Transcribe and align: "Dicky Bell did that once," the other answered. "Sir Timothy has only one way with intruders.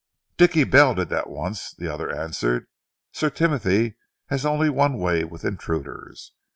"Dicky 0.35 0.63
Bell 0.63 0.95
did 0.95 1.09
that 1.09 1.29
once," 1.29 1.75
the 1.75 1.87
other 1.87 2.09
answered. 2.11 2.65
"Sir 3.11 3.29
Timothy 3.29 3.97
has 4.29 4.47
only 4.47 4.67
one 4.67 4.97
way 4.97 5.23
with 5.25 5.45
intruders. 5.45 6.31